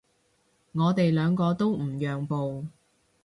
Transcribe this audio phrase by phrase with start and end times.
[0.71, 2.65] 我哋兩個都唔讓步